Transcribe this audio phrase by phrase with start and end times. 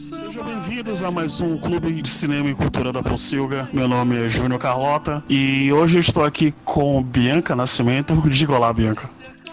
[0.00, 3.68] Sejam bem-vindos a mais um Clube de Cinema e Cultura da Pocilga.
[3.72, 8.14] Meu nome é Júnior Carlota e hoje eu estou aqui com Bianca Nascimento.
[8.28, 9.08] Diga olá, Bianca.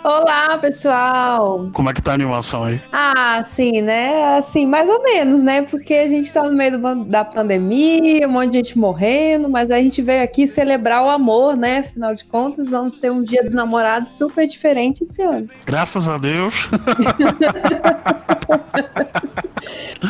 [0.08, 1.68] Olá, pessoal!
[1.74, 2.80] Como é que tá a animação aí?
[2.92, 4.38] Ah, sim, né?
[4.38, 5.64] Assim, mais ou menos, né?
[5.64, 9.72] Porque a gente tá no meio do, da pandemia, um monte de gente morrendo, mas
[9.72, 11.80] a gente veio aqui celebrar o amor, né?
[11.80, 15.50] Afinal de contas, vamos ter um dia dos namorados super diferente esse ano.
[15.66, 16.70] Graças a Deus!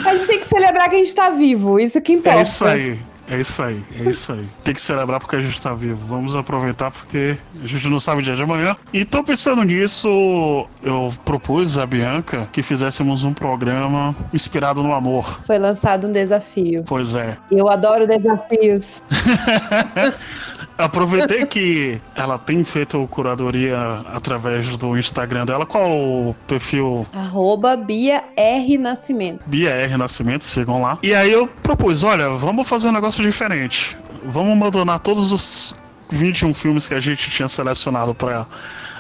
[0.06, 2.40] a gente tem que celebrar que a gente tá vivo, isso que importa.
[2.40, 3.00] É isso aí.
[3.28, 4.48] É isso aí, é isso aí.
[4.64, 6.06] Tem que celebrar porque a gente tá vivo.
[6.06, 8.76] Vamos aproveitar porque a gente não sabe o dia de amanhã.
[8.94, 15.40] E tô pensando nisso, eu propus a Bianca que fizéssemos um programa inspirado no amor.
[15.44, 16.84] Foi lançado um desafio.
[16.86, 17.38] Pois é.
[17.52, 19.04] Eu adoro desafios.
[20.78, 23.78] Aproveitei que ela tem feito curadoria
[24.14, 25.66] através do Instagram dela.
[25.66, 27.06] Qual o perfil?
[27.14, 29.42] Arroba Bia R Nascimento.
[29.46, 30.98] Bia R Nascimento, sigam lá.
[31.02, 33.98] E aí eu propus, olha, vamos fazer um negócio diferente.
[34.24, 35.76] Vamos abandonar todos os
[36.10, 38.46] 21 filmes que a gente tinha selecionado para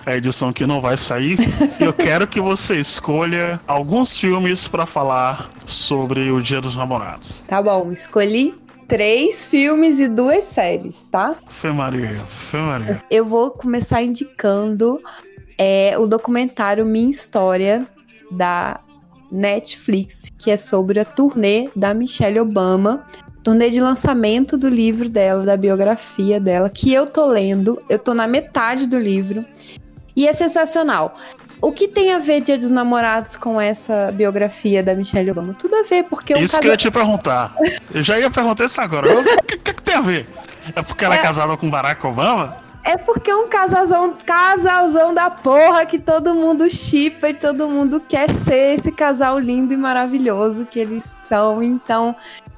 [0.05, 1.37] a edição que não vai sair.
[1.79, 7.43] eu quero que você escolha alguns filmes para falar sobre o Dia dos Namorados.
[7.47, 8.53] Tá bom, escolhi
[8.88, 11.36] três filmes e duas séries, tá?
[11.47, 13.03] Fê Maria, Fê Maria.
[13.09, 15.02] Eu vou começar indicando
[15.58, 17.88] é, o documentário Minha História,
[18.31, 18.80] da
[19.31, 23.06] Netflix, que é sobre a turnê da Michelle Obama.
[23.44, 27.81] Turnê de lançamento do livro dela, da biografia dela, que eu tô lendo.
[27.89, 29.45] Eu tô na metade do livro.
[30.16, 31.16] E é sensacional.
[31.61, 35.53] O que tem a ver Dia dos Namorados com essa biografia da Michelle Obama?
[35.53, 36.33] Tudo a ver, porque...
[36.37, 36.61] Isso cada...
[36.61, 37.55] que eu ia te perguntar.
[37.93, 39.19] Eu já ia perguntar isso agora.
[39.19, 40.27] O que, que, que, tem a ver?
[40.75, 42.57] É porque ela é, é casada com Barack Obama?
[42.83, 47.99] É porque é um casalzão, casalzão da porra que todo mundo chipa e todo mundo
[47.99, 51.63] quer ser esse casal lindo e maravilhoso que eles são.
[51.63, 52.15] Então,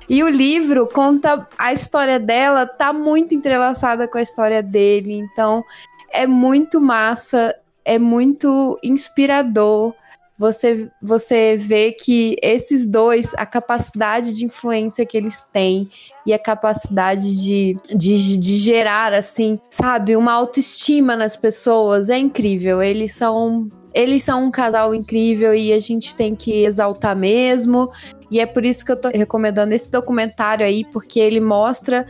[0.09, 5.13] e o livro conta a história dela, tá muito entrelaçada com a história dele.
[5.13, 5.63] Então,
[6.11, 7.55] é muito massa
[7.87, 9.93] é muito inspirador
[10.37, 15.89] você, você vê que esses dois, a capacidade de influência que eles têm
[16.27, 22.83] e a capacidade de, de, de gerar, assim, sabe, uma autoestima nas pessoas é incrível.
[22.83, 27.89] Eles são eles são um casal incrível e a gente tem que exaltar mesmo.
[28.29, 32.05] E é por isso que eu tô recomendando esse documentário aí, porque ele mostra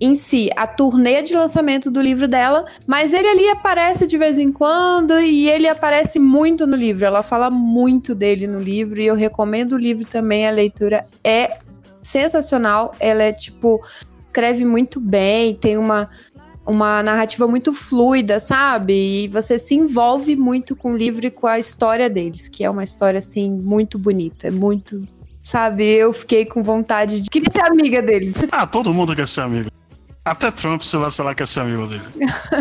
[0.00, 4.38] em si a turnê de lançamento do livro dela, mas ele ali aparece de vez
[4.38, 7.04] em quando e ele aparece muito no livro.
[7.04, 10.46] Ela fala muito dele no livro e eu recomendo o livro também.
[10.46, 11.58] A leitura é
[12.02, 12.94] sensacional.
[13.00, 13.82] Ela é tipo
[14.28, 16.08] escreve muito bem, tem uma
[16.66, 18.92] uma narrativa muito fluida, sabe?
[19.24, 22.68] E você se envolve muito com o livro e com a história deles, que é
[22.68, 25.06] uma história assim muito bonita, muito
[25.44, 25.84] sabe?
[25.84, 28.44] Eu fiquei com vontade de queria ser amiga deles.
[28.50, 29.70] Ah, todo mundo quer ser amigo.
[30.26, 32.02] Até Trump, se vacilar, quer ser amigo dele.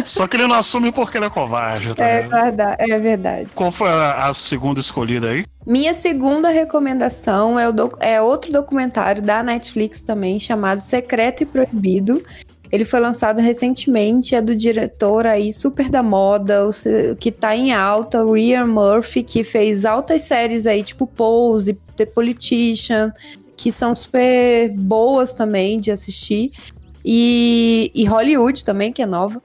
[0.06, 1.96] Só que ele não assume porque ele é covarde.
[1.96, 3.50] Tá é verdade, é verdade.
[3.56, 5.48] Qual foi a, a, segunda escolhida aí?
[5.66, 12.24] Minha segunda recomendação é, o é outro documentário da Netflix também, chamado Secreto e Proibido.
[12.72, 16.70] Ele foi lançado recentemente, é do diretor aí super da moda,
[17.20, 22.06] que tá em alta, o Ryan Murphy, que fez altas séries aí, tipo Pose, The
[22.06, 23.12] Politician,
[23.58, 26.52] que são super boas também de assistir
[27.08, 29.40] e, e Hollywood também, que é nova.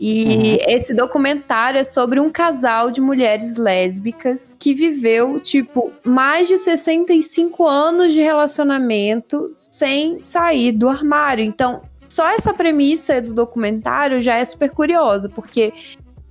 [0.00, 0.56] E uhum.
[0.66, 7.68] esse documentário é sobre um casal de mulheres lésbicas que viveu, tipo, mais de 65
[7.68, 11.44] anos de relacionamento sem sair do armário.
[11.44, 15.72] Então, só essa premissa do documentário já é super curiosa, porque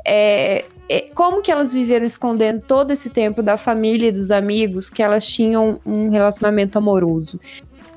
[0.05, 4.89] é, é, como que elas viveram escondendo todo esse tempo da família e dos amigos
[4.89, 7.39] que elas tinham um relacionamento amoroso.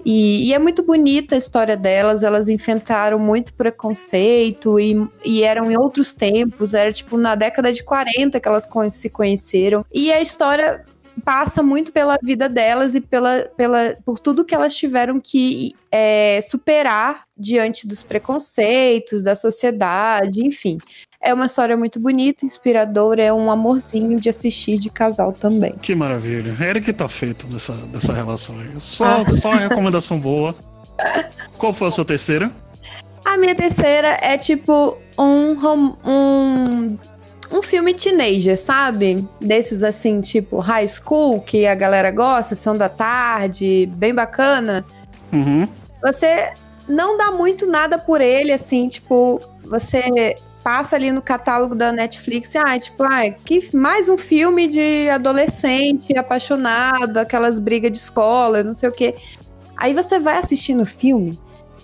[0.05, 5.71] E, e, é muito bonita a história delas, elas enfrentaram muito preconceito e, e, eram
[5.71, 9.85] em outros tempos, era tipo na década de 40 que elas se conheceram.
[9.93, 10.85] E a história
[11.25, 16.41] passa muito pela vida delas e pela, pela, por tudo que elas tiveram que é,
[16.43, 20.79] superar diante dos preconceitos, da sociedade, enfim.
[21.25, 25.73] É uma história muito bonita, inspiradora, é um amorzinho de assistir de casal também.
[25.81, 26.55] Que maravilha.
[26.83, 28.69] Que tá feito dessa, dessa relação aí.
[28.79, 29.25] Só, ah.
[29.25, 30.55] só recomendação boa.
[31.57, 32.53] Qual foi a sua terceira?
[33.25, 35.57] A minha terceira é tipo um,
[36.05, 36.99] um,
[37.51, 39.27] um filme teenager, sabe?
[39.41, 44.85] Desses assim, tipo high school, que a galera gosta, são da tarde, bem bacana.
[45.33, 45.67] Uhum.
[46.03, 46.53] Você
[46.87, 52.57] não dá muito nada por ele, assim, tipo, você passa ali no catálogo da Netflix,
[52.57, 58.73] ah, tipo, ah, que mais um filme de adolescente apaixonado, aquelas brigas de escola, não
[58.73, 59.15] sei o quê.
[59.77, 61.39] Aí você vai assistindo o filme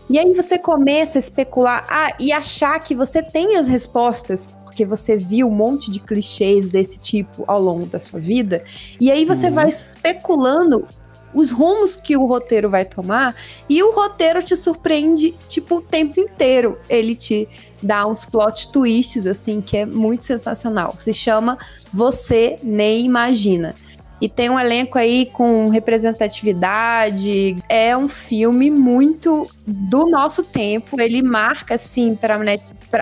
[0.08, 4.86] e aí você começa a especular ah, e achar que você tem as respostas porque
[4.86, 8.62] você viu um monte de clichês desse tipo ao longo da sua vida,
[9.00, 9.54] e aí você uhum.
[9.54, 10.86] vai especulando
[11.32, 13.34] os rumos que o roteiro vai tomar
[13.68, 16.78] e o roteiro te surpreende tipo o tempo inteiro.
[16.88, 17.48] Ele te
[17.82, 20.94] dá uns plot twists assim que é muito sensacional.
[20.98, 21.58] Se chama
[21.92, 23.74] Você Nem Imagina.
[24.20, 27.56] E tem um elenco aí com representatividade.
[27.68, 31.00] É um filme muito do nosso tempo.
[31.00, 32.38] Ele marca assim para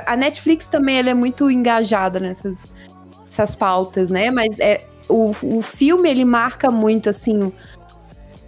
[0.07, 2.71] a Netflix também ela é muito engajada nessas
[3.27, 4.31] essas pautas, né?
[4.31, 7.53] Mas é o, o filme ele marca muito assim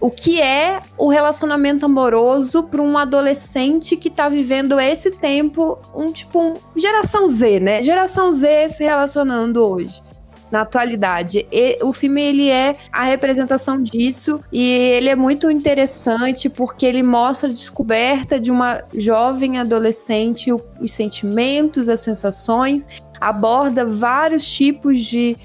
[0.00, 6.10] o que é o relacionamento amoroso para um adolescente que tá vivendo esse tempo, um
[6.10, 7.82] tipo um, geração Z, né?
[7.82, 10.02] Geração Z se relacionando hoje
[10.50, 11.46] na atualidade.
[11.52, 17.02] E, o filme ele é a representação disso e ele é muito interessante porque ele
[17.02, 22.88] mostra a descoberta de uma jovem adolescente, os sentimentos, as sensações,
[23.20, 25.36] aborda vários tipos de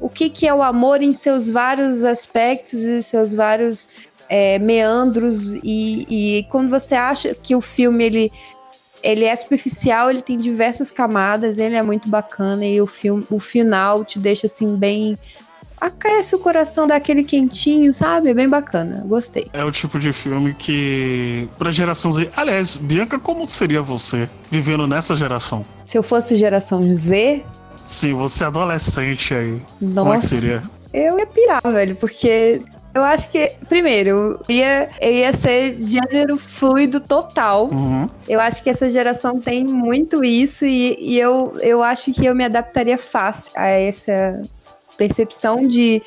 [0.00, 3.88] o que, que é o amor em seus vários aspectos e seus vários
[4.28, 8.32] é, meandros e, e quando você acha que o filme ele
[9.00, 13.38] ele é superficial, ele tem diversas camadas, ele é muito bacana e o filme, o
[13.38, 15.16] final te deixa assim bem
[15.80, 18.30] aquece o coração daquele quentinho, sabe?
[18.30, 19.04] É bem bacana.
[19.06, 19.48] Gostei.
[19.52, 24.86] É o tipo de filme que pra geração Z, aliás, Bianca, como seria você vivendo
[24.86, 25.64] nessa geração?
[25.84, 27.44] Se eu fosse geração Z,
[27.88, 29.62] Sim, você é adolescente aí.
[29.80, 30.00] Nossa.
[30.00, 30.62] Como é que seria?
[30.92, 32.60] Eu ia pirar, velho, porque
[32.94, 37.70] eu acho que, primeiro, ia, ia ser gênero fluido total.
[37.70, 38.06] Uhum.
[38.28, 42.34] Eu acho que essa geração tem muito isso e, e eu, eu acho que eu
[42.34, 44.42] me adaptaria fácil a essa
[44.98, 46.02] percepção de,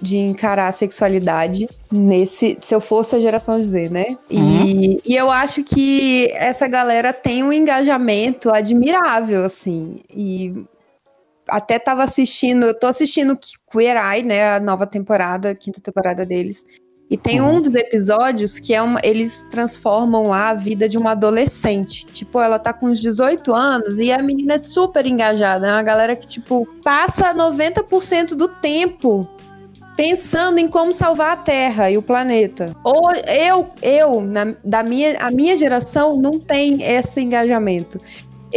[0.00, 4.16] de encarar a sexualidade nesse se eu fosse a geração Z, né?
[4.30, 4.64] Uhum.
[4.66, 9.96] E, e eu acho que essa galera tem um engajamento admirável, assim.
[10.14, 10.64] E
[11.54, 13.38] até tava assistindo, eu tô assistindo
[13.70, 16.64] Queer Eye, né, a nova temporada, a quinta temporada deles.
[17.08, 17.58] E tem uhum.
[17.58, 22.06] um dos episódios que é uma, eles transformam lá a vida de uma adolescente.
[22.06, 25.68] Tipo, ela tá com uns 18 anos e a menina é super engajada.
[25.68, 29.28] É uma galera que, tipo, passa 90% do tempo
[29.96, 32.74] pensando em como salvar a Terra e o planeta.
[32.82, 38.00] Ou eu, eu na, da minha, a minha geração não tem esse engajamento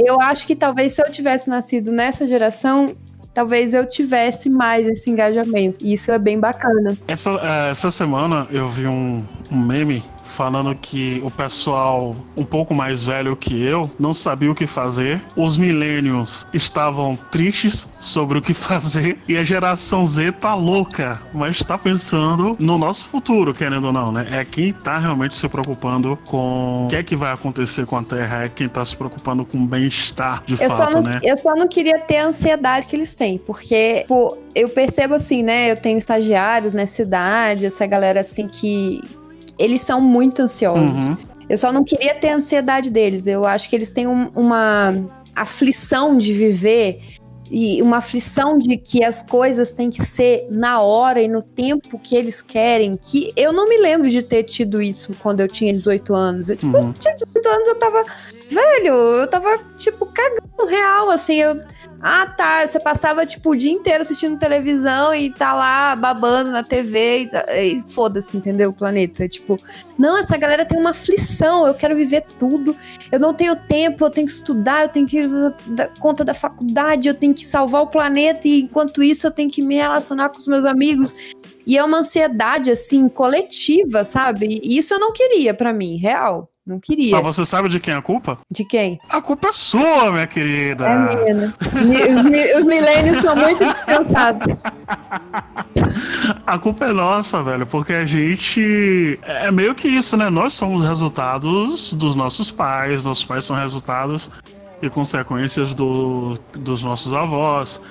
[0.06, 2.96] eu acho que talvez se eu tivesse nascido nessa geração,
[3.34, 5.84] talvez eu tivesse mais esse engajamento.
[5.84, 6.98] E isso é bem bacana.
[7.08, 12.74] Essa, eh, essa semana eu vi um, um meme falando que o pessoal um pouco
[12.74, 15.22] mais velho que eu não sabia o que fazer.
[15.36, 21.60] Os milênios estavam tristes sobre o que fazer e a geração Z tá louca, mas
[21.60, 24.28] tá pensando no nosso futuro, querendo ou não, né?
[24.32, 28.04] É quem tá realmente se preocupando com o que é que vai acontecer com a
[28.04, 31.20] Terra, é quem tá se preocupando com o bem-estar de eu fato, não, né?
[31.24, 35.44] Eu só não queria ter a ansiedade que eles têm, porque, pô, eu percebo assim,
[35.44, 35.72] né?
[35.72, 39.00] Eu tenho estagiários nessa cidade, essa galera assim que
[39.58, 41.08] eles são muito ansiosos.
[41.08, 41.18] Uhum.
[41.50, 43.26] Eu só não queria ter a ansiedade deles.
[43.26, 44.94] Eu acho que eles têm um, uma
[45.36, 47.00] aflição de viver
[47.50, 51.98] e uma aflição de que as coisas têm que ser na hora e no tempo
[51.98, 55.72] que eles querem, que eu não me lembro de ter tido isso quando eu tinha
[55.72, 56.50] 18 anos.
[56.50, 56.88] Eu, tipo, uhum.
[56.90, 58.06] eu tinha 18 anos, eu tava
[58.50, 61.62] velho, eu tava, tipo, cagando real, assim, eu
[62.00, 62.66] ah, tá.
[62.66, 67.28] Você passava, tipo, o dia inteiro assistindo televisão e tá lá babando na TV e,
[67.28, 68.70] tá, e foda-se, entendeu?
[68.70, 69.28] O planeta.
[69.28, 69.60] Tipo,
[69.98, 71.66] não, essa galera tem uma aflição.
[71.66, 72.76] Eu quero viver tudo.
[73.12, 75.28] Eu não tenho tempo, eu tenho que estudar, eu tenho que
[75.68, 79.50] dar conta da faculdade, eu tenho que salvar o planeta e enquanto isso eu tenho
[79.50, 81.16] que me relacionar com os meus amigos.
[81.66, 84.62] E é uma ansiedade, assim, coletiva, sabe?
[84.64, 86.50] E isso eu não queria para mim, real.
[86.68, 87.16] Não queria.
[87.16, 88.38] Mas você sabe de quem é a culpa?
[88.52, 89.00] De quem?
[89.08, 90.86] A culpa é sua, minha querida.
[90.86, 91.54] É minha, né?
[91.64, 94.54] os, os milênios são muito descansados.
[96.46, 99.20] A culpa é nossa, velho, porque a gente.
[99.24, 100.30] É meio que isso, né?
[100.30, 104.30] Nós somos resultados dos nossos pais, nossos pais são resultados
[104.82, 107.82] e consequências do, dos nossos avós.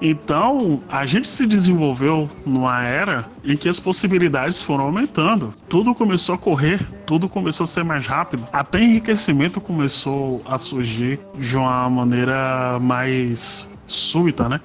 [0.00, 5.54] Então, a gente se desenvolveu numa era em que as possibilidades foram aumentando.
[5.68, 8.46] Tudo começou a correr, tudo começou a ser mais rápido.
[8.52, 14.60] Até enriquecimento começou a surgir de uma maneira mais súbita, né?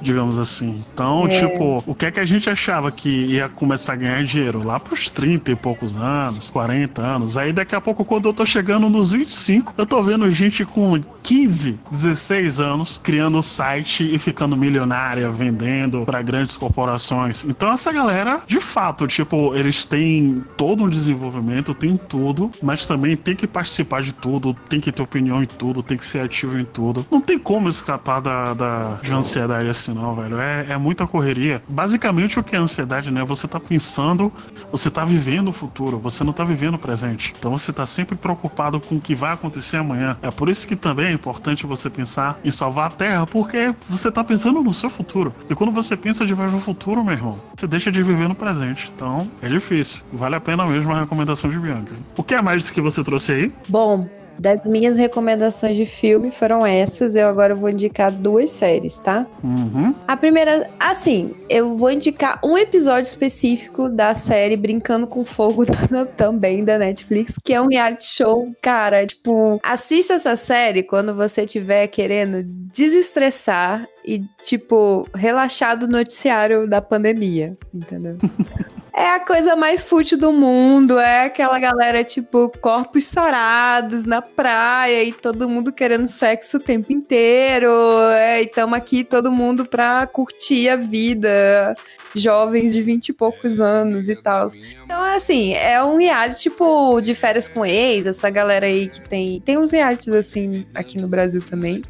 [0.00, 0.84] Digamos assim.
[0.92, 1.40] Então, é.
[1.40, 4.64] tipo, o que é que a gente achava que ia começar a ganhar dinheiro?
[4.64, 7.36] Lá pros 30 e poucos anos, 40 anos.
[7.36, 11.00] Aí daqui a pouco, quando eu tô chegando nos 25, eu tô vendo gente com
[11.22, 17.44] 15, 16 anos criando site e ficando milionária, vendendo para grandes corporações.
[17.44, 23.16] Então, essa galera, de fato, tipo, eles têm todo um desenvolvimento, tem tudo, mas também
[23.16, 26.58] tem que participar de tudo, tem que ter opinião em tudo, tem que ser ativo
[26.58, 27.06] em tudo.
[27.10, 30.38] Não tem como escapar da, da de ansiedade assim, não, velho.
[30.38, 31.62] É, é muita correria.
[31.68, 33.24] Basicamente, o que é ansiedade, né?
[33.24, 34.32] Você tá pensando,
[34.70, 37.34] você tá vivendo o futuro, você não tá vivendo o presente.
[37.38, 40.16] Então, você tá sempre preocupado com o que vai acontecer amanhã.
[40.22, 44.10] É por isso que também é importante você pensar em salvar a Terra, porque você
[44.10, 45.34] tá pensando no seu futuro.
[45.48, 48.92] E quando você pensa demais no futuro, meu irmão, você deixa de viver no presente.
[48.94, 50.00] Então, é difícil.
[50.12, 51.92] Vale a pena mesmo a recomendação de Bianca.
[52.16, 53.52] O que é mais que você trouxe aí?
[53.68, 57.14] Bom, das minhas recomendações de filme foram essas.
[57.14, 59.26] Eu agora vou indicar duas séries, tá?
[59.42, 59.94] Uhum.
[60.06, 65.64] A primeira, assim, eu vou indicar um episódio específico da série Brincando com Fogo
[66.16, 69.06] também da Netflix, que é um reality show, cara.
[69.06, 76.80] Tipo, assista essa série quando você estiver querendo desestressar e, tipo, relaxar do noticiário da
[76.80, 78.18] pandemia, entendeu?
[78.96, 80.98] é a coisa mais fútil do mundo.
[80.98, 86.90] É aquela galera, tipo, corpos sarados na praia e todo mundo querendo sexo o tempo
[86.90, 87.70] inteiro.
[88.14, 91.76] É, e estamos aqui todo mundo pra curtir a vida.
[92.14, 94.48] Jovens de vinte e poucos anos e tal.
[94.82, 99.38] Então, assim, é um reality, tipo, de férias com ex, essa galera aí que tem.
[99.42, 101.84] Tem uns realities assim aqui no Brasil também.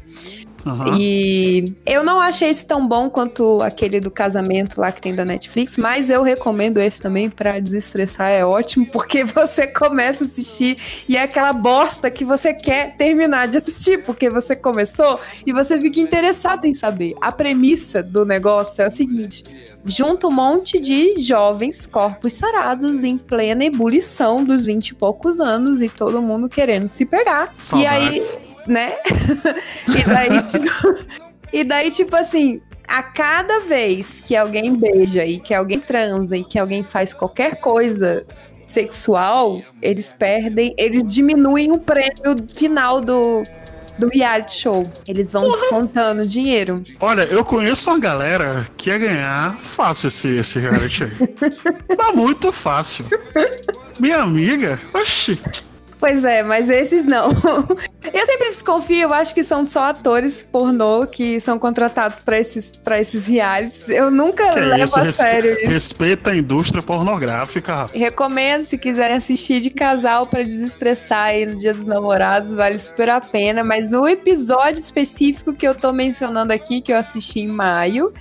[0.67, 0.97] Uhum.
[0.99, 5.23] E eu não achei esse tão bom quanto aquele do casamento lá que tem da
[5.23, 8.29] Netflix, mas eu recomendo esse também para desestressar.
[8.29, 13.47] É ótimo, porque você começa a assistir e é aquela bosta que você quer terminar
[13.47, 17.15] de assistir, porque você começou e você fica interessado em saber.
[17.21, 19.45] A premissa do negócio é o seguinte:
[19.85, 25.81] junta um monte de jovens corpos sarados em plena ebulição dos vinte e poucos anos
[25.81, 27.53] e todo mundo querendo se pegar.
[27.57, 27.81] Saudades.
[27.81, 28.93] E aí né?
[29.87, 31.05] e daí, tipo,
[31.51, 36.43] e daí, tipo assim, a cada vez que alguém beija e que alguém transa e
[36.43, 38.25] que alguém faz qualquer coisa
[38.65, 43.45] sexual, eles perdem, eles diminuem o prêmio final do,
[43.97, 44.89] do reality show.
[45.07, 46.83] Eles vão descontando dinheiro.
[46.99, 51.11] Olha, eu conheço uma galera que ia ganhar fácil esse, esse reality aí.
[51.97, 53.05] Mas muito fácil.
[53.99, 55.39] Minha amiga, oxi.
[55.99, 57.29] Pois é, mas esses não.
[58.13, 62.77] Eu sempre desconfio, eu acho que são só atores pornô que são contratados para esses,
[62.77, 63.89] pra esses realities.
[63.89, 64.99] Eu nunca que levo isso?
[64.99, 65.67] a sério isso.
[65.67, 67.89] Respeita a indústria pornográfica.
[67.93, 73.09] Recomendo, se quiserem assistir de casal para desestressar aí no Dia dos Namorados, vale super
[73.09, 73.61] a pena.
[73.61, 78.13] Mas o episódio específico que eu tô mencionando aqui, que eu assisti em maio,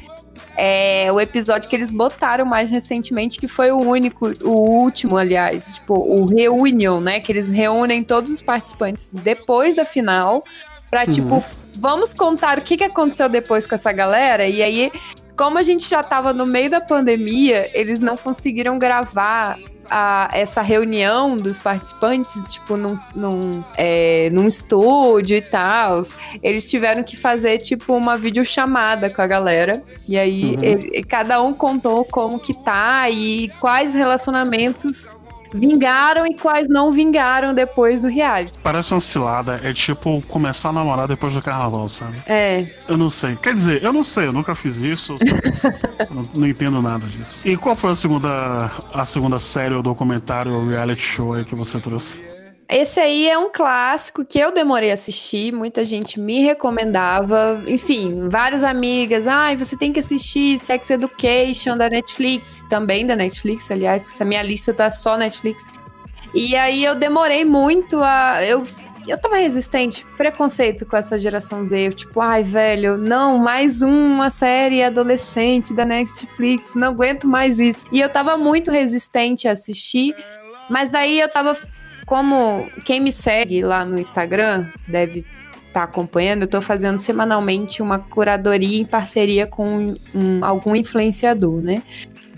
[0.56, 5.76] é o episódio que eles botaram mais recentemente, que foi o único, o último, aliás,
[5.76, 7.20] tipo, o Reunion, né?
[7.20, 10.44] Que eles reúnem todos os participantes depois da final
[10.90, 11.06] pra, uhum.
[11.08, 11.44] tipo,
[11.74, 14.46] vamos contar o que, que aconteceu depois com essa galera.
[14.46, 14.90] E aí,
[15.36, 19.58] como a gente já tava no meio da pandemia, eles não conseguiram gravar
[19.90, 26.00] a, essa reunião dos participantes, tipo, num, num, é, num estúdio e tal,
[26.42, 29.82] eles tiveram que fazer, tipo, uma videochamada com a galera.
[30.08, 30.62] E aí, uhum.
[30.62, 35.08] ele, cada um contou como que tá e quais relacionamentos
[35.58, 38.52] vingaram e quais não vingaram depois do reality.
[38.62, 42.22] Parece uma cilada, é tipo começar a namorar depois do carnaval, sabe?
[42.26, 42.66] É.
[42.88, 43.36] Eu não sei.
[43.36, 45.18] Quer dizer, eu não sei, eu nunca fiz isso.
[46.10, 47.46] não, não, entendo nada disso.
[47.46, 51.54] E qual foi a segunda, a segunda série ou documentário ou reality show aí que
[51.54, 52.35] você trouxe?
[52.68, 57.62] Esse aí é um clássico que eu demorei a assistir, muita gente me recomendava.
[57.66, 59.28] Enfim, várias amigas.
[59.28, 64.24] Ai, ah, você tem que assistir Sex Education da Netflix, também da Netflix, aliás, essa
[64.24, 65.66] minha lista tá só Netflix.
[66.34, 68.44] E aí eu demorei muito a.
[68.44, 68.66] Eu,
[69.06, 71.86] eu tava resistente, preconceito com essa geração Z.
[71.86, 77.86] Eu, tipo, ai, velho, não, mais uma série adolescente da Netflix, não aguento mais isso.
[77.92, 80.16] E eu tava muito resistente a assistir.
[80.68, 81.54] Mas daí eu tava
[82.06, 85.32] como quem me segue lá no Instagram deve estar
[85.72, 91.82] tá acompanhando, eu estou fazendo semanalmente uma curadoria em parceria com um, algum influenciador, né?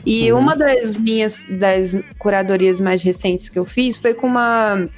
[0.07, 0.41] E uhum.
[0.41, 4.89] uma das minhas das curadorias mais recentes que eu fiz foi com uma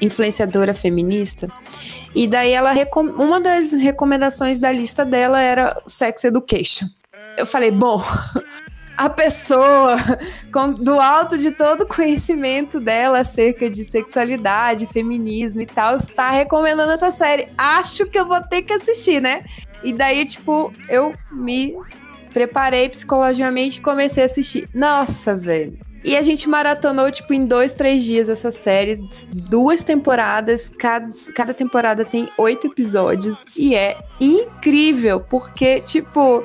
[0.00, 1.48] influenciadora feminista.
[2.14, 2.72] E daí ela
[3.18, 6.86] uma das recomendações da lista dela era Sex Education.
[7.36, 8.02] Eu falei, bom,
[8.96, 9.96] a pessoa,
[10.52, 16.30] com, do alto de todo o conhecimento dela acerca de sexualidade, feminismo e tal, está
[16.30, 17.48] recomendando essa série.
[17.58, 19.44] Acho que eu vou ter que assistir, né?
[19.82, 21.76] E daí, tipo, eu me
[22.32, 24.68] preparei psicologicamente e comecei a assistir.
[24.74, 25.78] Nossa, velho.
[26.04, 29.00] E a gente maratonou, tipo, em dois, três dias essa série.
[29.32, 30.70] Duas temporadas.
[30.78, 33.44] Cada, cada temporada tem oito episódios.
[33.56, 36.44] E é incrível, porque, tipo,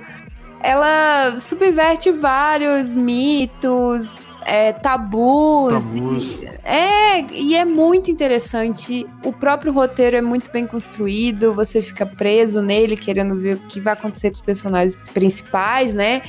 [0.63, 5.95] ela subverte vários mitos, é, tabus.
[5.95, 6.39] tabus.
[6.39, 9.05] E, é, e é muito interessante.
[9.23, 13.79] O próprio roteiro é muito bem construído, você fica preso nele, querendo ver o que
[13.79, 16.21] vai acontecer com os personagens principais, né?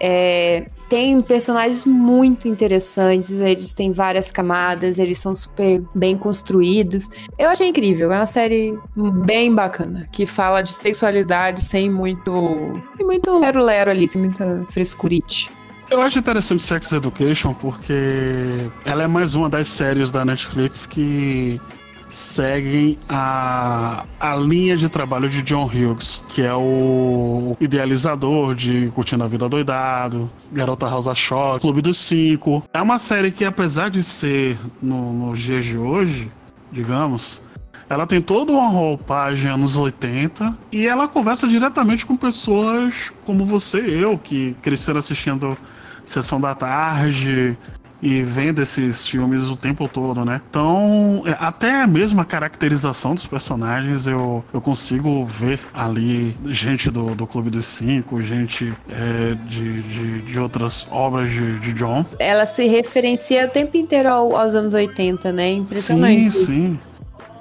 [0.00, 7.08] É, tem personagens muito interessantes, eles têm várias camadas, eles são super bem construídos.
[7.38, 8.78] Eu achei incrível, é uma série
[9.24, 12.82] bem bacana, que fala de sexualidade sem muito.
[12.96, 15.50] sem muito lero-lero ali, sem muita frescurite.
[15.88, 21.60] Eu acho interessante Sex Education porque ela é mais uma das séries da Netflix que
[22.08, 29.24] seguem a, a linha de trabalho de John Hughes, que é o idealizador de Curtindo
[29.24, 32.62] a Vida Doidado, Garota Rosa Choque, Clube dos Cinco.
[32.72, 36.30] É uma série que, apesar de ser no, nos dias de hoje,
[36.70, 37.42] digamos,
[37.88, 43.80] ela tem toda uma roupagem anos 80 e ela conversa diretamente com pessoas como você
[43.80, 45.56] e eu, que cresceram assistindo
[46.04, 47.58] Sessão da Tarde,
[48.02, 50.40] e vendo esses filmes o tempo todo, né?
[50.48, 57.14] Então, é, até mesmo a caracterização dos personagens eu, eu consigo ver ali gente do,
[57.14, 62.04] do Clube dos Cinco, gente é, de, de, de, outras obras de, de, John.
[62.18, 65.52] Ela se referencia o tempo inteiro ao, aos anos 80, né?
[65.52, 66.32] Impressionante.
[66.32, 66.78] Sim, sim.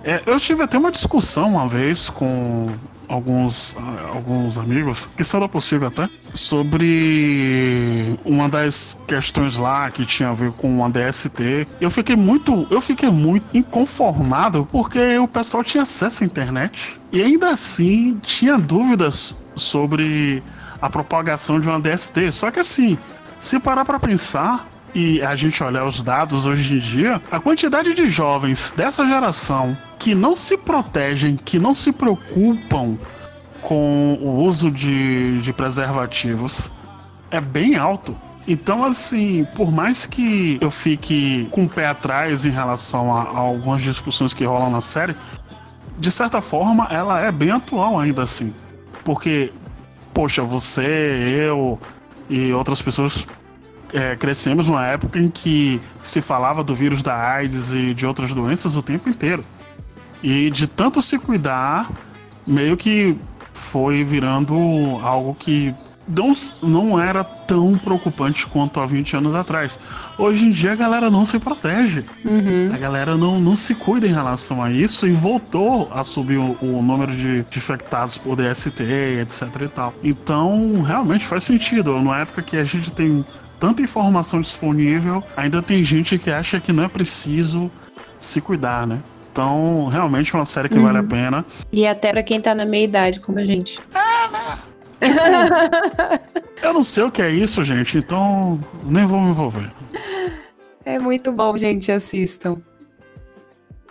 [0.04, 2.68] É, eu tive até uma discussão uma vez com
[3.08, 3.76] alguns,
[4.14, 10.52] alguns amigos, que será possível até, sobre uma das questões lá que tinha a ver
[10.52, 11.68] com a DST.
[11.80, 17.22] Eu fiquei muito, eu fiquei muito inconformado porque o pessoal tinha acesso à internet e
[17.22, 20.44] ainda assim tinha dúvidas sobre
[20.82, 22.32] a propagação de uma DST.
[22.32, 22.98] Só que assim,
[23.40, 27.94] se parar para pensar, e a gente olhar os dados hoje em dia, a quantidade
[27.94, 32.98] de jovens dessa geração que não se protegem, que não se preocupam
[33.62, 36.72] com o uso de, de preservativos
[37.30, 38.16] é bem alto.
[38.48, 43.38] Então, assim, por mais que eu fique com o pé atrás em relação a, a,
[43.38, 45.16] algumas discussões que rolam na série,
[45.98, 48.54] de certa forma ela é bem atual ainda assim.
[49.04, 49.52] Porque,
[50.14, 50.86] poxa, você,
[51.50, 51.78] eu
[52.30, 53.28] e outras pessoas
[53.96, 58.34] é, crescemos numa época em que se falava do vírus da AIDS e de outras
[58.34, 59.44] doenças o tempo inteiro.
[60.22, 61.90] E de tanto se cuidar,
[62.46, 63.16] meio que
[63.54, 64.54] foi virando
[65.02, 65.74] algo que
[66.08, 69.80] não, não era tão preocupante quanto há 20 anos atrás.
[70.20, 72.04] Hoje em dia a galera não se protege.
[72.24, 72.72] Uhum.
[72.74, 76.58] A galera não, não se cuida em relação a isso e voltou a subir o,
[76.62, 78.84] o número de, de infectados por DST,
[79.22, 79.94] etc e tal.
[80.04, 81.94] Então, realmente faz sentido.
[81.94, 83.26] Numa época que a gente tem
[83.66, 87.72] tanta informação disponível, ainda tem gente que acha que não é preciso
[88.22, 89.02] se cuidar, né?
[89.32, 90.84] Então, realmente é uma série que uhum.
[90.84, 91.44] vale a pena.
[91.74, 93.80] E até pra quem tá na meia idade, como a gente.
[93.92, 94.60] É, né?
[96.62, 99.72] eu não sei o que é isso, gente, então nem vou me envolver.
[100.86, 102.62] É muito bom, gente, assistam.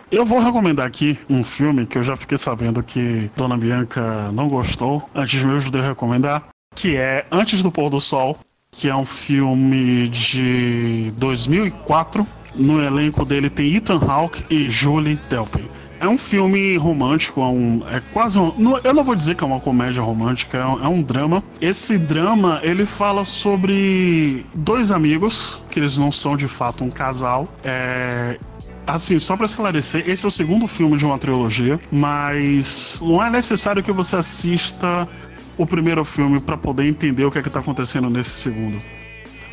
[0.09, 4.47] Eu vou recomendar aqui um filme que eu já fiquei sabendo que Dona Bianca não
[4.47, 8.37] gostou, antes mesmo de eu recomendar, que é Antes do Pôr do Sol,
[8.77, 12.27] que é um filme de 2004.
[12.55, 15.69] No elenco dele tem Ethan Hawke e Julie Delpy.
[15.99, 19.47] É um filme romântico, é, um, é quase um, Eu não vou dizer que é
[19.47, 21.43] uma comédia romântica, é um, é um, drama.
[21.59, 27.47] Esse drama, ele fala sobre dois amigos, que eles não são de fato um casal.
[27.63, 28.37] É,
[28.87, 33.31] Assim, só para esclarecer, esse é o segundo filme de uma trilogia, mas não é
[33.31, 35.07] necessário que você assista
[35.57, 38.81] o primeiro filme para poder entender o que é que tá acontecendo nesse segundo.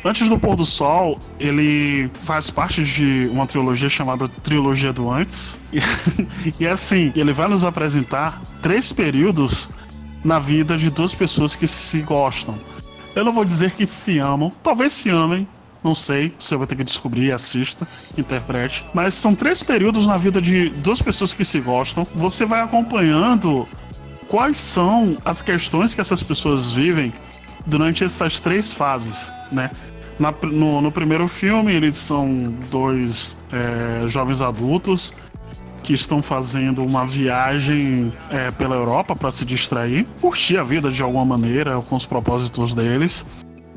[0.05, 5.57] Antes do Pôr do Sol, ele faz parte de uma trilogia chamada Trilogia do Antes.
[5.71, 5.79] E,
[6.59, 9.69] e assim, ele vai nos apresentar três períodos
[10.21, 12.59] na vida de duas pessoas que se gostam.
[13.15, 15.47] Eu não vou dizer que se amam, talvez se amem,
[15.83, 17.87] não sei, você vai ter que descobrir, assista,
[18.17, 18.85] interprete.
[18.93, 22.07] Mas são três períodos na vida de duas pessoas que se gostam.
[22.15, 23.67] Você vai acompanhando
[24.23, 27.13] quais são as questões que essas pessoas vivem
[27.65, 29.71] durante essas três fases, né?
[30.19, 35.13] Na, no, no, primeiro filme, eles são dois é, jovens adultos
[35.81, 41.01] que estão fazendo uma viagem é, pela Europa para se distrair, curtir a vida de
[41.01, 43.25] alguma maneira com os propósitos deles.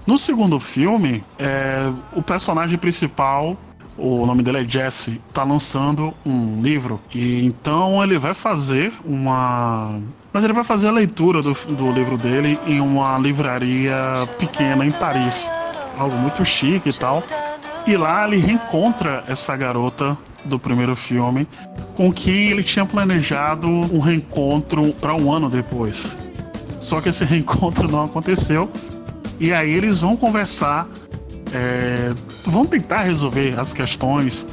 [0.07, 3.57] No segundo filme, é, o personagem principal
[3.99, 7.01] o nome dele é Jesse, tá lançando um livro.
[7.15, 9.99] E então ele vai fazer uma.
[10.37, 13.97] Mas ele vai fazer a leitura do, do livro dele em uma livraria
[14.39, 15.51] pequena em Paris.
[15.97, 17.25] Algo muito chique e tal.
[17.87, 21.49] E lá ele reencontra essa garota do primeiro filme,
[21.95, 26.19] com quem ele tinha planejado um reencontro para um ano depois.
[26.81, 28.71] Só que esse reencontro não aconteceu.
[29.41, 30.87] E aí eles vão conversar
[31.51, 32.13] é,
[32.45, 34.47] vão tentar resolver as questões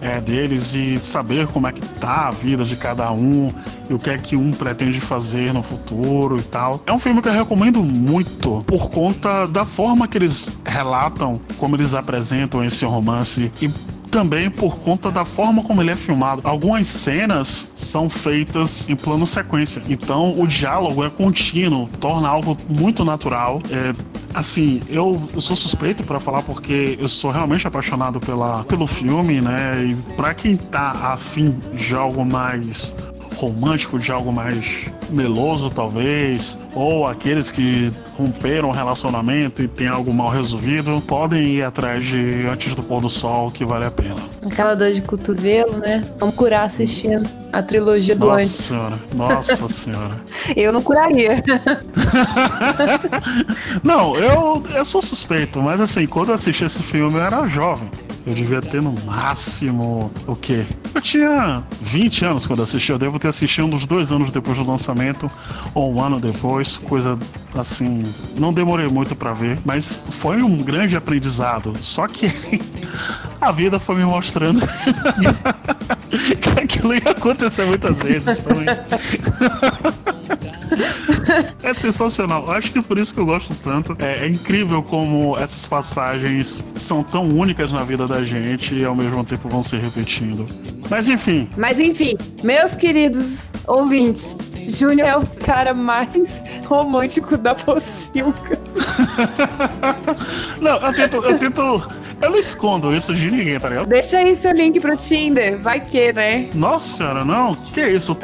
[0.00, 3.52] é, deles e saber como é que tá a vida de cada um
[3.88, 6.80] e o que é que um pretende fazer no futuro e tal.
[6.86, 11.76] É um filme que eu recomendo muito por conta da forma que eles relatam, como
[11.76, 13.70] eles apresentam esse romance e
[14.08, 16.42] também por conta da forma como ele é filmado.
[16.44, 23.04] Algumas cenas são feitas em plano sequência, então o diálogo é contínuo, torna algo muito
[23.04, 23.60] natural.
[23.70, 23.94] É,
[24.34, 29.40] assim, eu, eu sou suspeito para falar porque eu sou realmente apaixonado pela, pelo filme,
[29.40, 29.84] né?
[29.84, 32.94] E para quem tá afim de algo mais
[33.38, 40.12] romântico, de algo mais meloso, talvez, ou aqueles que romperam o relacionamento e tem algo
[40.12, 44.16] mal resolvido, podem ir atrás de Antes do Pôr do Sol, que vale a pena.
[44.44, 46.04] Aquela dor de cotovelo, né?
[46.18, 48.54] Vamos curar assistindo a trilogia do Nossa Antes.
[48.54, 48.98] Senhora.
[49.14, 50.20] Nossa senhora.
[50.56, 51.42] Eu não curaria.
[53.82, 57.88] não, eu, eu sou suspeito, mas assim, quando eu assisti esse filme eu era jovem.
[58.28, 60.66] Eu devia ter no máximo o quê?
[60.94, 62.92] Eu tinha 20 anos quando assisti.
[62.92, 65.30] Eu devo ter assistido uns dois anos depois do lançamento,
[65.72, 67.18] ou um ano depois, coisa
[67.54, 68.02] assim.
[68.36, 71.72] Não demorei muito para ver, mas foi um grande aprendizado.
[71.80, 72.30] Só que
[73.40, 74.60] a vida foi me mostrando
[76.10, 78.66] que aquilo ia acontecer muitas vezes também.
[81.62, 82.50] é sensacional.
[82.50, 83.96] Acho que por isso que eu gosto tanto.
[83.98, 88.94] É, é, incrível como essas passagens são tão únicas na vida da gente e ao
[88.94, 90.46] mesmo tempo vão se repetindo.
[90.90, 91.48] Mas enfim.
[91.56, 98.58] Mas enfim, meus queridos ouvintes, Júnior é o cara mais romântico da Pocilga.
[100.60, 101.82] Não, eu tento, eu tento
[102.20, 103.86] eu não escondo isso de ninguém, tá ligado?
[103.86, 106.48] Deixa aí seu link pro Tinder, vai que, né?
[106.54, 108.16] Nossa senhora, não, que isso.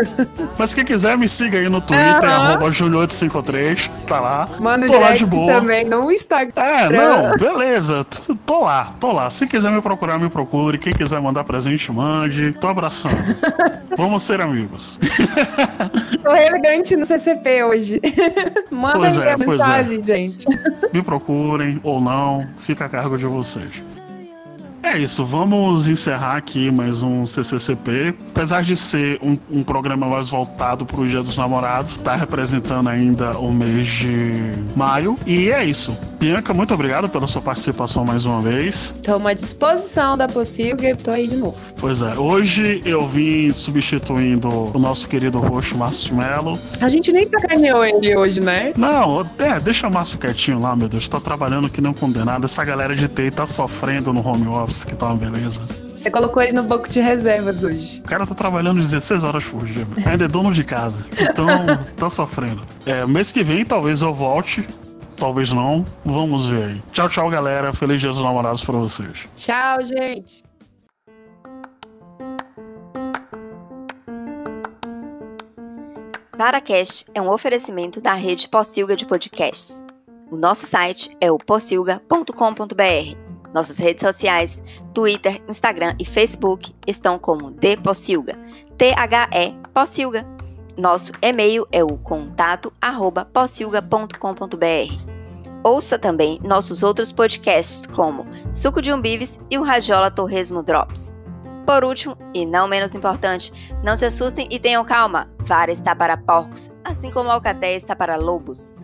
[0.56, 2.30] Mas quem quiser me siga aí no Twitter, uhum.
[2.30, 4.48] arroba julio853, tá lá.
[4.60, 5.52] Manda tô lá de boa.
[5.52, 6.62] também no Instagram.
[6.62, 8.06] É, não, beleza,
[8.46, 9.28] tô lá, tô lá.
[9.30, 10.78] Se quiser me procurar, me procure.
[10.78, 12.52] Quem quiser mandar presente, mande.
[12.60, 13.16] Tô abraçando.
[13.96, 14.98] Vamos ser amigos.
[16.22, 18.00] Tô elegante no CCP hoje.
[18.70, 19.36] Manda pois aí é, a é.
[19.36, 20.04] mensagem, é.
[20.04, 20.46] gente.
[20.92, 23.39] Me procurem ou não, fica a cargo de vocês.
[24.82, 28.14] É isso, vamos encerrar aqui mais um CCCP.
[28.30, 32.88] Apesar de ser um, um programa mais voltado para o Dia dos Namorados, está representando
[32.88, 35.18] ainda o mês de maio.
[35.26, 35.96] E é isso.
[36.20, 38.94] Bianca, muito obrigado pela sua participação mais uma vez.
[38.94, 41.56] Estou à disposição da Possível e estou aí de novo.
[41.78, 46.58] Pois é, hoje eu vim substituindo o nosso querido roxo Márcio Melo.
[46.82, 48.74] A gente nem sacaneou ele hoje, né?
[48.76, 51.08] Não, é, deixa o Márcio quietinho lá, meu Deus.
[51.08, 52.44] Tá trabalhando que não condenado.
[52.44, 55.62] Essa galera de TI tá sofrendo no home office que tá uma beleza.
[55.96, 58.00] Você colocou ele no banco de reservas hoje.
[58.00, 59.86] O cara tá trabalhando 16 horas por dia.
[60.06, 60.98] Ainda é dono de casa.
[61.18, 61.46] Então,
[61.96, 62.62] tá sofrendo.
[62.86, 64.66] É, mês que vem talvez eu volte.
[65.20, 65.84] Talvez não.
[66.02, 66.82] Vamos ver aí.
[66.92, 67.74] Tchau, tchau, galera.
[67.74, 69.28] Feliz Dia dos Namorados pra vocês.
[69.34, 70.42] Tchau, gente.
[76.38, 79.84] Paracast é um oferecimento da rede Possilga de podcasts.
[80.30, 83.30] O nosso site é o possilga.com.br.
[83.52, 84.62] Nossas redes sociais,
[84.94, 88.38] Twitter, Instagram e Facebook estão como The Possilga,
[88.78, 90.39] T-H-E Possilga.
[90.80, 94.16] Nosso e-mail é o contato arroba possilga.com.br.
[95.62, 101.14] Ouça também nossos outros podcasts como Suco de Umbives e o Radiola Torresmo Drops.
[101.66, 103.52] Por último, e não menos importante,
[103.84, 105.28] não se assustem e tenham calma.
[105.40, 108.80] Vara está para porcos, assim como a alcatéia está para lobos.